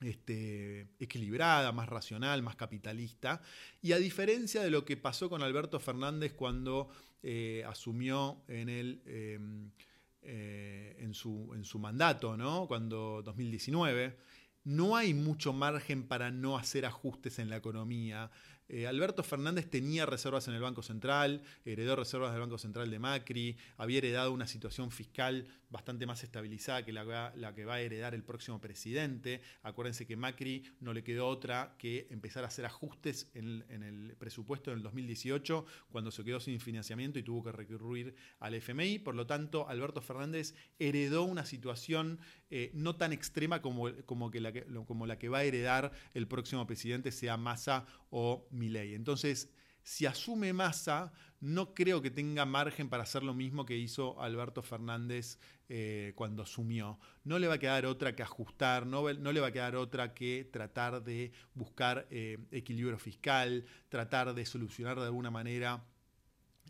este, 0.00 0.88
equilibrada, 0.98 1.72
más 1.72 1.88
racional, 1.88 2.42
más 2.42 2.56
capitalista. 2.56 3.40
Y 3.80 3.92
a 3.92 3.98
diferencia 3.98 4.62
de 4.62 4.70
lo 4.70 4.84
que 4.84 4.96
pasó 4.96 5.30
con 5.30 5.42
Alberto 5.42 5.80
Fernández 5.80 6.34
cuando 6.34 6.88
eh, 7.22 7.64
asumió 7.66 8.42
en, 8.48 9.72
eh, 10.22 11.10
su, 11.12 11.78
mandato, 11.78 12.36
cuando 12.68 13.22
2019, 13.24 14.16
no 14.64 14.96
hay 14.96 15.14
mucho 15.14 15.52
margen 15.52 16.06
para 16.06 16.30
no 16.30 16.58
hacer 16.58 16.86
ajustes 16.86 17.38
en 17.38 17.50
la 17.50 17.56
economía. 17.56 18.30
Eh, 18.68 18.86
Alberto 18.86 19.22
Fernández 19.22 19.68
tenía 19.68 20.06
reservas 20.06 20.48
en 20.48 20.54
el 20.54 20.62
Banco 20.62 20.82
Central, 20.82 21.42
heredó 21.64 21.96
reservas 21.96 22.32
del 22.32 22.40
Banco 22.40 22.56
Central 22.56 22.90
de 22.90 22.98
Macri, 22.98 23.56
había 23.76 23.98
heredado 23.98 24.32
una 24.32 24.46
situación 24.46 24.90
fiscal 24.90 25.46
bastante 25.68 26.06
más 26.06 26.22
estabilizada 26.22 26.84
que 26.84 26.92
la, 26.92 27.52
que 27.54 27.64
va 27.64 27.74
a 27.74 27.80
heredar 27.80 28.14
el 28.14 28.22
próximo 28.22 28.60
presidente. 28.60 29.42
Acuérdense 29.62 30.06
que 30.06 30.16
Macri 30.16 30.62
no 30.80 30.94
le 30.94 31.04
quedó 31.04 31.26
otra 31.26 31.74
que 31.78 32.06
empezar 32.10 32.44
a 32.44 32.46
hacer 32.46 32.64
ajustes 32.64 33.30
en, 33.34 33.64
en 33.68 33.82
el 33.82 34.16
presupuesto 34.16 34.70
del 34.70 34.82
2018, 34.82 35.66
cuando 35.90 36.10
se 36.10 36.24
quedó 36.24 36.40
sin 36.40 36.60
financiamiento 36.60 37.18
y 37.18 37.22
tuvo 37.22 37.44
que 37.44 37.52
recurrir 37.52 38.14
al 38.38 38.54
FMI. 38.54 39.00
Por 39.00 39.14
lo 39.14 39.26
tanto, 39.26 39.68
Alberto 39.68 40.00
Fernández 40.00 40.54
heredó 40.78 41.24
una 41.24 41.44
situación 41.44 42.18
eh, 42.56 42.70
no 42.72 42.94
tan 42.94 43.12
extrema 43.12 43.60
como, 43.60 43.90
como, 44.06 44.30
que 44.30 44.38
la 44.38 44.52
que, 44.52 44.64
como 44.86 45.08
la 45.08 45.18
que 45.18 45.28
va 45.28 45.38
a 45.38 45.42
heredar 45.42 45.90
el 46.14 46.28
próximo 46.28 46.64
presidente, 46.68 47.10
sea 47.10 47.36
Massa 47.36 47.84
o 48.10 48.46
Milei. 48.52 48.94
Entonces, 48.94 49.50
si 49.82 50.06
asume 50.06 50.52
Massa, 50.52 51.12
no 51.40 51.74
creo 51.74 52.00
que 52.00 52.12
tenga 52.12 52.46
margen 52.46 52.88
para 52.88 53.02
hacer 53.02 53.24
lo 53.24 53.34
mismo 53.34 53.66
que 53.66 53.76
hizo 53.76 54.22
Alberto 54.22 54.62
Fernández 54.62 55.40
eh, 55.68 56.12
cuando 56.14 56.44
asumió. 56.44 57.00
No 57.24 57.40
le 57.40 57.48
va 57.48 57.54
a 57.54 57.58
quedar 57.58 57.86
otra 57.86 58.14
que 58.14 58.22
ajustar, 58.22 58.86
no, 58.86 59.10
le 59.10 59.40
va 59.40 59.48
a 59.48 59.52
quedar 59.52 59.74
otra 59.74 60.14
que 60.14 60.48
tratar 60.52 61.02
de 61.02 61.32
buscar 61.54 62.06
eh, 62.12 62.38
equilibrio 62.52 63.00
fiscal, 63.00 63.64
tratar 63.88 64.32
de 64.32 64.46
solucionar 64.46 64.96
de 65.00 65.06
alguna 65.06 65.32
manera 65.32 65.84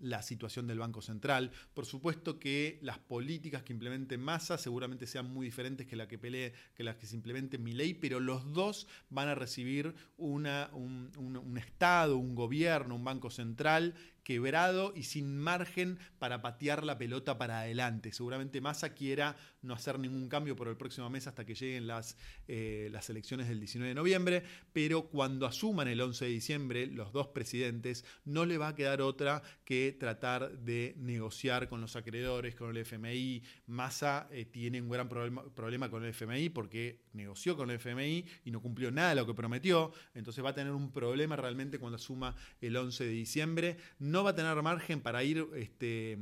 la 0.00 0.22
situación 0.22 0.66
del 0.66 0.78
Banco 0.78 1.02
Central. 1.02 1.50
Por 1.72 1.86
supuesto 1.86 2.38
que 2.38 2.78
las 2.82 2.98
políticas 2.98 3.62
que 3.62 3.72
implemente 3.72 4.18
Massa 4.18 4.58
seguramente 4.58 5.06
sean 5.06 5.32
muy 5.32 5.46
diferentes 5.46 5.86
que, 5.86 5.96
la 5.96 6.08
que, 6.08 6.18
pelee, 6.18 6.52
que 6.74 6.84
las 6.84 6.96
que 6.96 7.06
se 7.06 7.16
implemente 7.16 7.58
ley, 7.58 7.94
pero 7.94 8.20
los 8.20 8.52
dos 8.52 8.86
van 9.10 9.28
a 9.28 9.34
recibir 9.34 9.94
una, 10.16 10.70
un 10.72 11.58
Estado, 11.58 12.16
un 12.16 12.34
gobierno, 12.34 12.94
un 12.94 13.04
Banco 13.04 13.30
Central 13.30 13.94
quebrado 14.24 14.92
y 14.96 15.04
sin 15.04 15.38
margen 15.38 15.98
para 16.18 16.42
patear 16.42 16.82
la 16.82 16.98
pelota 16.98 17.38
para 17.38 17.60
adelante. 17.60 18.12
Seguramente 18.12 18.60
Massa 18.60 18.94
quiera 18.94 19.36
no 19.62 19.74
hacer 19.74 19.98
ningún 19.98 20.28
cambio 20.28 20.56
por 20.56 20.68
el 20.68 20.76
próximo 20.76 21.08
mes 21.10 21.26
hasta 21.26 21.44
que 21.44 21.54
lleguen 21.54 21.86
las, 21.86 22.16
eh, 22.48 22.88
las 22.90 23.08
elecciones 23.10 23.48
del 23.48 23.60
19 23.60 23.90
de 23.90 23.94
noviembre, 23.94 24.42
pero 24.72 25.08
cuando 25.08 25.46
asuman 25.46 25.88
el 25.88 26.00
11 26.00 26.24
de 26.24 26.30
diciembre 26.30 26.86
los 26.86 27.12
dos 27.12 27.28
presidentes, 27.28 28.04
no 28.24 28.46
le 28.46 28.58
va 28.58 28.68
a 28.68 28.74
quedar 28.74 29.02
otra 29.02 29.42
que 29.64 29.96
tratar 29.98 30.58
de 30.58 30.94
negociar 30.98 31.68
con 31.68 31.80
los 31.80 31.94
acreedores, 31.96 32.54
con 32.54 32.70
el 32.70 32.78
FMI. 32.78 33.42
Massa 33.66 34.28
eh, 34.30 34.46
tiene 34.46 34.80
un 34.80 34.88
gran 34.88 35.08
problema, 35.08 35.44
problema 35.54 35.90
con 35.90 36.02
el 36.04 36.10
FMI 36.10 36.48
porque 36.48 37.04
negoció 37.12 37.56
con 37.56 37.70
el 37.70 37.76
FMI 37.76 38.24
y 38.44 38.50
no 38.50 38.60
cumplió 38.60 38.90
nada 38.90 39.10
de 39.10 39.16
lo 39.16 39.26
que 39.26 39.34
prometió, 39.34 39.92
entonces 40.14 40.44
va 40.44 40.50
a 40.50 40.54
tener 40.54 40.72
un 40.72 40.90
problema 40.90 41.36
realmente 41.36 41.78
cuando 41.78 41.96
asuma 41.96 42.34
el 42.60 42.76
11 42.76 43.04
de 43.04 43.10
diciembre 43.10 43.76
va 44.22 44.30
a 44.30 44.34
tener 44.34 44.60
margen 44.62 45.00
para 45.00 45.24
ir 45.24 45.46
este, 45.56 46.18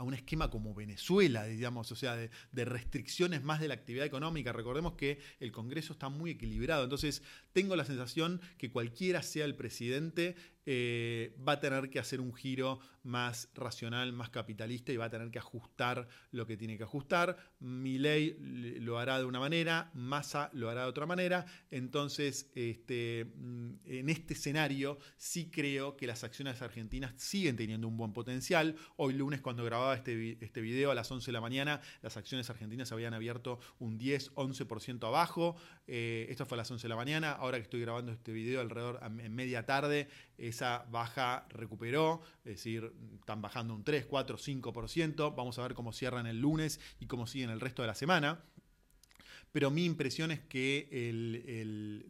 a 0.00 0.02
un 0.02 0.14
esquema 0.14 0.48
como 0.48 0.74
Venezuela, 0.74 1.44
digamos, 1.44 1.92
o 1.92 1.94
sea, 1.94 2.16
de, 2.16 2.64
restricciones 2.64 3.42
más 3.42 3.60
de 3.60 3.68
la 3.68 3.74
actividad 3.74 4.06
económica. 4.06 4.50
Recordemos 4.50 4.94
que 4.94 5.20
el 5.40 5.52
Congreso 5.52 5.92
está 5.92 6.08
muy 6.08 6.30
equilibrado, 6.30 6.84
entonces 6.84 7.22
tengo 7.52 7.76
la 7.76 7.84
sensación 7.84 8.40
que 8.56 8.70
cualquiera 8.70 9.22
sea 9.22 9.44
el 9.44 9.56
presidente, 9.56 10.36
eh, 10.66 11.34
va 11.46 11.52
a 11.52 11.60
tener 11.60 11.90
que 11.90 11.98
hacer 11.98 12.20
un 12.20 12.34
giro 12.34 12.80
más 13.02 13.48
racional, 13.54 14.12
más 14.12 14.30
capitalista 14.30 14.92
y 14.92 14.96
va 14.96 15.06
a 15.06 15.10
tener 15.10 15.30
que 15.30 15.38
ajustar 15.38 16.06
lo 16.32 16.46
que 16.46 16.56
tiene 16.56 16.76
que 16.76 16.84
ajustar. 16.84 17.36
ley 17.60 18.36
lo 18.80 18.98
hará 18.98 19.18
de 19.18 19.24
una 19.24 19.40
manera, 19.40 19.90
Massa 19.94 20.50
lo 20.52 20.68
hará 20.68 20.82
de 20.82 20.88
otra 20.88 21.06
manera. 21.06 21.46
Entonces, 21.70 22.50
este, 22.54 23.32
mm, 23.36 23.70
en 23.86 24.10
este 24.10 24.34
escenario 24.34 24.98
sí 25.16 25.50
creo 25.50 25.96
que 25.96 26.06
las 26.06 26.24
acciones 26.24 26.60
argentinas 26.62 27.14
siguen 27.16 27.56
teniendo 27.56 27.88
un 27.88 27.96
buen 27.96 28.12
potencial. 28.12 28.76
Hoy 28.96 29.14
lunes, 29.14 29.40
cuando 29.40 29.64
grababa 29.64 29.94
este, 29.94 30.38
este 30.44 30.60
video 30.60 30.90
a 30.90 30.94
las 30.94 31.10
11 31.10 31.26
de 31.26 31.32
la 31.32 31.40
mañana, 31.40 31.80
las 32.02 32.16
acciones 32.16 32.50
argentinas 32.50 32.92
habían 32.92 33.14
abierto 33.14 33.60
un 33.78 33.98
10-11% 33.98 35.06
abajo. 35.06 35.56
Eh, 35.86 36.26
esto 36.28 36.46
fue 36.46 36.56
a 36.56 36.58
las 36.58 36.70
11 36.70 36.82
de 36.82 36.88
la 36.88 36.96
mañana. 36.96 37.32
Ahora 37.32 37.56
que 37.58 37.62
estoy 37.62 37.80
grabando 37.80 38.12
este 38.12 38.32
video 38.32 38.60
alrededor 38.60 39.00
en 39.02 39.34
media 39.34 39.64
tarde, 39.64 40.08
esa 40.40 40.86
baja 40.90 41.46
recuperó, 41.50 42.22
es 42.44 42.56
decir, 42.56 42.92
están 43.18 43.42
bajando 43.42 43.74
un 43.74 43.84
3, 43.84 44.06
4, 44.06 44.38
5%. 44.38 45.34
Vamos 45.36 45.58
a 45.58 45.62
ver 45.62 45.74
cómo 45.74 45.92
cierran 45.92 46.26
el 46.26 46.40
lunes 46.40 46.80
y 46.98 47.06
cómo 47.06 47.26
siguen 47.26 47.50
el 47.50 47.60
resto 47.60 47.82
de 47.82 47.88
la 47.88 47.94
semana 47.94 48.42
pero 49.52 49.70
mi 49.70 49.84
impresión 49.84 50.30
es 50.30 50.40
que 50.40 50.88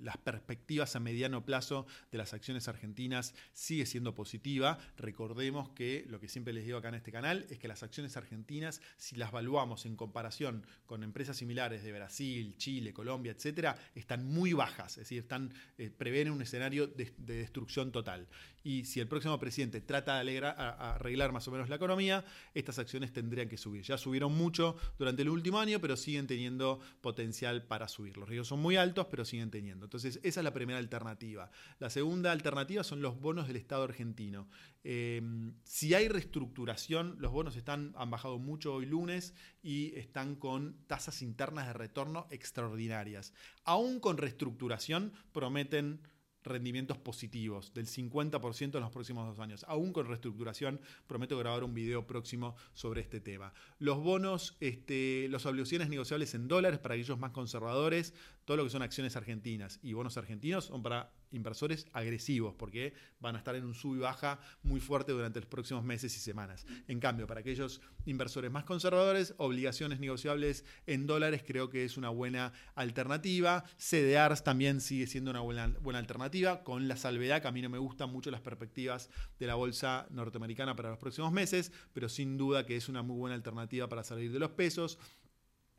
las 0.00 0.18
perspectivas 0.18 0.96
a 0.96 1.00
mediano 1.00 1.44
plazo 1.44 1.86
de 2.12 2.18
las 2.18 2.34
acciones 2.34 2.68
argentinas 2.68 3.34
sigue 3.52 3.86
siendo 3.86 4.14
positiva. 4.14 4.78
Recordemos 4.96 5.70
que 5.70 6.04
lo 6.08 6.20
que 6.20 6.28
siempre 6.28 6.52
les 6.52 6.64
digo 6.64 6.78
acá 6.78 6.88
en 6.88 6.96
este 6.96 7.12
canal 7.12 7.46
es 7.50 7.58
que 7.58 7.68
las 7.68 7.82
acciones 7.82 8.16
argentinas, 8.16 8.80
si 8.96 9.16
las 9.16 9.30
evaluamos 9.30 9.86
en 9.86 9.96
comparación 9.96 10.66
con 10.86 11.02
empresas 11.02 11.36
similares 11.36 11.82
de 11.82 11.92
Brasil, 11.92 12.54
Chile, 12.56 12.92
Colombia, 12.92 13.32
etcétera, 13.32 13.76
están 13.94 14.24
muy 14.24 14.52
bajas, 14.52 14.92
es 14.92 15.04
decir, 15.04 15.20
están, 15.20 15.52
eh, 15.78 15.90
prevén 15.90 16.30
un 16.30 16.42
escenario 16.42 16.86
de, 16.86 17.12
destrucción 17.18 17.92
total. 17.92 18.28
Y 18.62 18.84
si 18.84 19.00
el 19.00 19.08
próximo 19.08 19.38
presidente 19.38 19.80
trata 19.80 20.22
de 20.22 20.38
arreglar 20.46 21.32
más 21.32 21.48
o 21.48 21.50
menos 21.50 21.70
la 21.70 21.76
economía, 21.76 22.24
estas 22.52 22.78
acciones 22.78 23.12
tendrían 23.12 23.48
que 23.48 23.56
subir. 23.56 23.82
Ya 23.82 23.96
subieron 23.96 24.36
mucho 24.36 24.76
durante 24.98 25.22
el 25.22 25.30
último 25.30 25.58
año, 25.58 25.80
pero 25.80 25.96
siguen 25.96 26.26
teniendo 26.26 26.78
potencial 27.00 27.29
para 27.66 27.88
subir. 27.88 28.16
Los 28.16 28.28
riesgos 28.28 28.48
son 28.48 28.60
muy 28.60 28.76
altos, 28.76 29.06
pero 29.10 29.24
siguen 29.24 29.50
teniendo. 29.50 29.86
Entonces, 29.86 30.20
esa 30.22 30.40
es 30.40 30.44
la 30.44 30.52
primera 30.52 30.78
alternativa. 30.78 31.50
La 31.78 31.90
segunda 31.90 32.32
alternativa 32.32 32.84
son 32.84 33.02
los 33.02 33.20
bonos 33.20 33.46
del 33.46 33.56
Estado 33.56 33.84
argentino. 33.84 34.48
Eh, 34.84 35.22
si 35.64 35.94
hay 35.94 36.08
reestructuración, 36.08 37.16
los 37.18 37.32
bonos 37.32 37.56
están, 37.56 37.92
han 37.96 38.10
bajado 38.10 38.38
mucho 38.38 38.74
hoy 38.74 38.86
lunes 38.86 39.34
y 39.62 39.94
están 39.96 40.36
con 40.36 40.84
tasas 40.86 41.22
internas 41.22 41.66
de 41.66 41.72
retorno 41.72 42.26
extraordinarias. 42.30 43.32
Aún 43.64 44.00
con 44.00 44.16
reestructuración, 44.16 45.12
prometen 45.32 46.00
rendimientos 46.44 46.98
positivos 46.98 47.72
del 47.74 47.86
50% 47.86 48.74
en 48.74 48.80
los 48.80 48.90
próximos 48.90 49.26
dos 49.26 49.38
años. 49.38 49.64
Aún 49.68 49.92
con 49.92 50.06
reestructuración, 50.06 50.80
prometo 51.06 51.38
grabar 51.38 51.64
un 51.64 51.74
video 51.74 52.06
próximo 52.06 52.56
sobre 52.74 53.00
este 53.00 53.20
tema. 53.20 53.52
Los 53.78 53.98
bonos, 53.98 54.56
este, 54.60 55.28
las 55.30 55.46
obligaciones 55.46 55.88
negociables 55.88 56.34
en 56.34 56.48
dólares 56.48 56.78
para 56.78 56.94
aquellos 56.94 57.18
más 57.18 57.32
conservadores, 57.32 58.14
todo 58.44 58.56
lo 58.56 58.64
que 58.64 58.70
son 58.70 58.82
acciones 58.82 59.16
argentinas 59.16 59.78
y 59.82 59.92
bonos 59.92 60.16
argentinos 60.16 60.64
son 60.64 60.82
para 60.82 61.12
inversores 61.32 61.86
agresivos, 61.92 62.54
porque 62.54 62.92
van 63.20 63.34
a 63.34 63.38
estar 63.38 63.54
en 63.54 63.64
un 63.64 63.74
sub 63.74 63.96
y 63.96 63.98
baja 63.98 64.40
muy 64.62 64.80
fuerte 64.80 65.12
durante 65.12 65.40
los 65.40 65.48
próximos 65.48 65.84
meses 65.84 66.16
y 66.16 66.20
semanas. 66.20 66.66
En 66.88 67.00
cambio, 67.00 67.26
para 67.26 67.40
aquellos 67.40 67.80
inversores 68.06 68.50
más 68.50 68.64
conservadores, 68.64 69.34
obligaciones 69.36 70.00
negociables 70.00 70.64
en 70.86 71.06
dólares 71.06 71.42
creo 71.46 71.70
que 71.70 71.84
es 71.84 71.96
una 71.96 72.08
buena 72.08 72.52
alternativa. 72.74 73.64
CDRs 73.78 74.42
también 74.42 74.80
sigue 74.80 75.06
siendo 75.06 75.30
una 75.30 75.40
buena, 75.40 75.68
buena 75.80 75.98
alternativa, 75.98 76.64
con 76.64 76.88
la 76.88 76.96
salvedad 76.96 77.42
que 77.42 77.48
a 77.48 77.52
mí 77.52 77.62
no 77.62 77.70
me 77.70 77.78
gustan 77.78 78.10
mucho 78.10 78.30
las 78.30 78.40
perspectivas 78.40 79.10
de 79.38 79.46
la 79.46 79.54
bolsa 79.54 80.06
norteamericana 80.10 80.74
para 80.76 80.90
los 80.90 80.98
próximos 80.98 81.32
meses, 81.32 81.72
pero 81.92 82.08
sin 82.08 82.36
duda 82.36 82.66
que 82.66 82.76
es 82.76 82.88
una 82.88 83.02
muy 83.02 83.16
buena 83.16 83.34
alternativa 83.34 83.88
para 83.88 84.04
salir 84.04 84.32
de 84.32 84.38
los 84.38 84.50
pesos. 84.50 84.98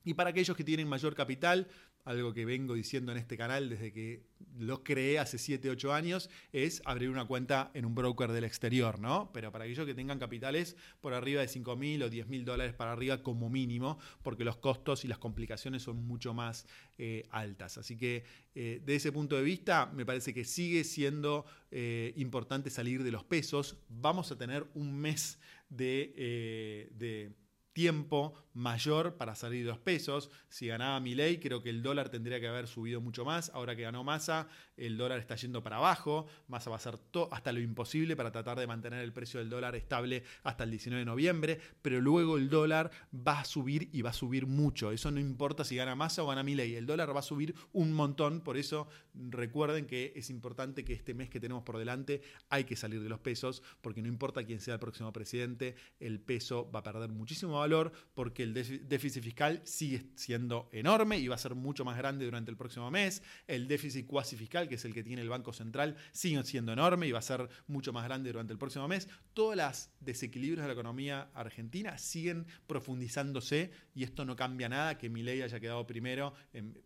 Y 0.03 0.15
para 0.15 0.31
aquellos 0.31 0.57
que 0.57 0.63
tienen 0.63 0.87
mayor 0.87 1.13
capital, 1.13 1.67
algo 2.05 2.33
que 2.33 2.45
vengo 2.45 2.73
diciendo 2.73 3.11
en 3.11 3.17
este 3.17 3.37
canal 3.37 3.69
desde 3.69 3.91
que 3.91 4.23
lo 4.57 4.83
creé 4.83 5.19
hace 5.19 5.37
7, 5.37 5.69
8 5.69 5.93
años, 5.93 6.29
es 6.51 6.81
abrir 6.85 7.09
una 7.09 7.25
cuenta 7.25 7.71
en 7.73 7.85
un 7.85 7.95
broker 7.95 8.31
del 8.31 8.43
exterior, 8.43 8.99
¿no? 8.99 9.31
Pero 9.33 9.51
para 9.51 9.65
aquellos 9.65 9.85
que 9.85 9.93
tengan 9.93 10.19
capitales 10.19 10.75
por 10.99 11.13
arriba 11.13 11.41
de 11.41 11.47
5 11.47 11.75
mil 11.75 12.03
o 12.03 12.09
10 12.09 12.27
mil 12.27 12.45
dólares 12.45 12.73
para 12.73 12.91
arriba 12.91 13.23
como 13.23 13.49
mínimo, 13.49 13.99
porque 14.23 14.43
los 14.43 14.57
costos 14.57 15.05
y 15.05 15.07
las 15.07 15.17
complicaciones 15.17 15.83
son 15.83 16.05
mucho 16.05 16.33
más 16.33 16.65
eh, 16.97 17.27
altas. 17.31 17.77
Así 17.77 17.97
que 17.97 18.23
eh, 18.55 18.81
de 18.83 18.95
ese 18.95 19.11
punto 19.11 19.35
de 19.35 19.43
vista, 19.43 19.91
me 19.93 20.05
parece 20.05 20.33
que 20.33 20.45
sigue 20.45 20.83
siendo 20.83 21.45
eh, 21.71 22.13
importante 22.17 22.69
salir 22.69 23.03
de 23.03 23.11
los 23.11 23.23
pesos. 23.23 23.77
Vamos 23.89 24.31
a 24.31 24.37
tener 24.37 24.65
un 24.73 24.97
mes 24.97 25.39
de, 25.69 26.89
de 26.97 27.31
tiempo 27.73 28.33
mayor 28.53 29.17
para 29.17 29.35
salir 29.35 29.63
de 29.63 29.69
los 29.71 29.79
pesos. 29.79 30.29
Si 30.49 30.67
ganaba 30.67 30.99
ley, 30.99 31.39
creo 31.39 31.61
que 31.61 31.69
el 31.69 31.81
dólar 31.81 32.09
tendría 32.09 32.39
que 32.39 32.47
haber 32.47 32.67
subido 32.67 33.01
mucho 33.01 33.25
más. 33.25 33.49
Ahora 33.53 33.75
que 33.75 33.83
ganó 33.83 34.03
Massa, 34.03 34.47
el 34.81 34.97
dólar 34.97 35.19
está 35.19 35.35
yendo 35.35 35.61
para 35.61 35.77
abajo. 35.77 36.25
Massa 36.47 36.69
va 36.69 36.75
a 36.75 36.79
hacer 36.79 36.99
hasta 37.31 37.51
lo 37.51 37.59
imposible 37.59 38.15
para 38.15 38.31
tratar 38.31 38.59
de 38.59 38.67
mantener 38.67 39.03
el 39.03 39.13
precio 39.13 39.39
del 39.39 39.49
dólar 39.49 39.75
estable 39.75 40.23
hasta 40.43 40.63
el 40.63 40.71
19 40.71 40.99
de 40.99 41.05
noviembre. 41.05 41.59
Pero 41.81 42.01
luego 42.01 42.37
el 42.37 42.49
dólar 42.49 42.91
va 43.15 43.41
a 43.41 43.45
subir 43.45 43.89
y 43.93 44.01
va 44.01 44.09
a 44.09 44.13
subir 44.13 44.47
mucho. 44.47 44.91
Eso 44.91 45.11
no 45.11 45.19
importa 45.19 45.63
si 45.63 45.75
gana 45.75 45.95
Massa 45.95 46.23
o 46.23 46.27
gana 46.27 46.43
ley. 46.43 46.75
El 46.75 46.85
dólar 46.85 47.15
va 47.15 47.19
a 47.19 47.23
subir 47.23 47.53
un 47.73 47.93
montón. 47.93 48.41
Por 48.41 48.57
eso 48.57 48.87
recuerden 49.13 49.85
que 49.85 50.13
es 50.15 50.29
importante 50.29 50.83
que 50.83 50.93
este 50.93 51.13
mes 51.13 51.29
que 51.29 51.39
tenemos 51.39 51.63
por 51.63 51.77
delante 51.77 52.21
hay 52.49 52.63
que 52.63 52.75
salir 52.75 53.01
de 53.01 53.09
los 53.09 53.19
pesos. 53.19 53.61
Porque 53.81 54.01
no 54.01 54.07
importa 54.07 54.43
quién 54.43 54.59
sea 54.59 54.75
el 54.75 54.79
próximo 54.79 55.13
presidente, 55.13 55.75
el 55.99 56.19
peso 56.19 56.69
va 56.71 56.79
a 56.79 56.83
perder 56.83 57.09
muchísimo 57.09 57.59
valor 57.59 57.91
porque 58.13 58.43
el 58.43 58.53
déficit 58.53 59.23
fiscal 59.23 59.61
sigue 59.63 60.07
siendo 60.15 60.69
enorme 60.71 61.17
y 61.19 61.27
va 61.27 61.35
a 61.35 61.37
ser 61.37 61.55
mucho 61.55 61.85
más 61.85 61.97
grande 61.97 62.25
durante 62.25 62.51
el 62.51 62.57
próximo 62.57 62.89
mes. 62.89 63.21
El 63.47 63.67
déficit 63.67 64.07
cuasi 64.07 64.35
fiscal, 64.35 64.67
que 64.71 64.75
es 64.75 64.85
el 64.85 64.93
que 64.93 65.03
tiene 65.03 65.21
el 65.21 65.27
Banco 65.27 65.51
Central, 65.51 65.97
sigue 66.13 66.41
siendo 66.45 66.71
enorme 66.71 67.05
y 67.05 67.11
va 67.11 67.19
a 67.19 67.21
ser 67.21 67.49
mucho 67.67 67.91
más 67.91 68.05
grande 68.05 68.31
durante 68.31 68.53
el 68.53 68.57
próximo 68.57 68.87
mes. 68.87 69.09
Todas 69.33 69.57
las 69.57 69.91
desequilibrios 69.99 70.61
de 70.61 70.67
la 70.67 70.71
economía 70.71 71.29
argentina 71.33 71.97
siguen 71.97 72.45
profundizándose 72.67 73.69
y 73.93 74.03
esto 74.03 74.23
no 74.23 74.37
cambia 74.37 74.69
nada 74.69 74.97
que 74.97 75.09
Milei 75.09 75.41
haya 75.41 75.59
quedado 75.59 75.85
primero, 75.85 76.33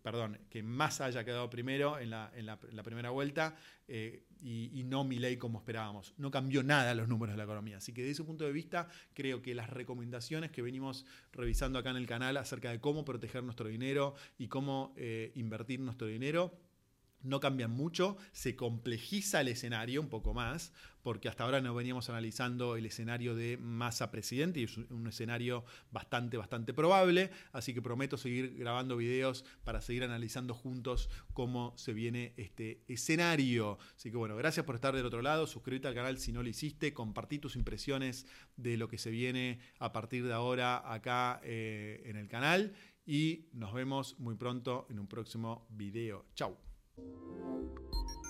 perdón, 0.02 0.40
que 0.50 0.64
Massa 0.64 1.06
haya 1.06 1.24
quedado 1.24 1.48
primero 1.48 2.00
en 2.00 2.10
la, 2.10 2.32
primera 2.84 3.12
vuelta 3.12 3.56
eh, 3.88 4.24
y, 4.42 4.72
y, 4.80 4.84
no 4.84 5.04
Milei 5.04 5.38
como 5.38 5.60
esperábamos. 5.60 6.16
No 6.18 6.32
cambió 6.32 6.64
nada 6.64 6.96
los 6.96 7.08
números 7.08 7.34
de 7.34 7.38
la 7.38 7.44
economía. 7.44 7.78
Así 7.78 7.94
que 7.94 8.02
desde 8.02 8.14
ese 8.14 8.24
punto 8.24 8.46
de 8.46 8.52
vista 8.52 8.88
creo 9.14 9.44
que 9.44 9.54
las 9.54 9.70
recomendaciones 9.70 10.50
que 10.50 10.64
venimos 10.64 11.06
revisando 11.34 11.78
acá 11.78 11.92
en 11.92 11.98
el 11.98 12.08
canal 12.08 12.36
acerca 12.38 12.72
de 12.72 12.80
cómo 12.80 13.06
proteger 13.06 13.44
nuestro 13.44 13.70
dinero 13.70 14.16
y 14.40 14.48
cómo 14.48 14.96
eh, 14.98 15.32
invertir 15.36 15.80
nuestro 15.82 16.08
dinero 16.08 16.65
no 17.26 17.40
cambian 17.40 17.72
mucho, 17.72 18.18
se 18.32 18.56
complejiza 18.56 19.42
el 19.42 19.50
escenario 19.50 20.02
un 20.02 20.10
poco 20.10 20.34
más, 20.34 20.72
porque 21.02 21.30
hasta 21.30 21.44
ahora 21.44 21.62
no 21.62 21.76
veníamos 21.76 22.10
analizando 22.10 22.76
el 22.76 22.86
escenario 22.88 23.36
de 23.36 23.58
masa 23.58 24.10
presidente 24.10 24.60
y 24.60 24.64
es 24.64 24.78
un 24.78 25.08
escenario 25.08 25.64
bastante, 25.92 26.36
bastante 26.38 26.74
probable, 26.74 27.30
así 27.52 27.74
que 27.74 27.82
prometo 27.82 28.18
seguir 28.18 28.56
grabando 28.56 28.98
videos 28.98 29.46
para 29.64 29.82
seguir 29.82 30.04
analizando 30.04 30.54
juntos 30.54 31.10
cómo 31.34 31.74
se 31.78 31.94
viene 31.94 32.34
este 32.38 32.84
escenario. 32.88 33.78
Así 33.96 34.10
que 34.10 34.18
bueno, 34.18 34.36
gracias 34.36 34.66
por 34.66 34.76
estar 34.76 34.96
del 34.96 35.06
otro 35.06 35.22
lado, 35.22 35.46
suscríbete 35.46 35.88
al 35.88 35.94
canal 35.96 36.18
si 36.18 36.32
no 36.32 36.42
lo 36.42 36.50
hiciste, 36.50 36.94
compartí 36.94 37.38
tus 37.38 37.56
impresiones 37.56 38.26
de 38.56 38.78
lo 38.78 38.88
que 38.88 38.98
se 38.98 39.12
viene 39.12 39.60
a 39.78 39.92
partir 39.92 40.26
de 40.26 40.34
ahora 40.34 40.92
acá 40.92 41.40
eh, 41.44 42.02
en 42.06 42.16
el 42.16 42.28
canal 42.28 42.74
y 43.06 43.50
nos 43.54 43.74
vemos 43.74 44.20
muy 44.20 44.36
pronto 44.36 44.88
en 44.90 45.00
un 45.00 45.08
próximo 45.08 45.68
video. 45.70 46.26
Chau. 46.34 46.75
Thank 46.98 47.08
you. 47.08 48.25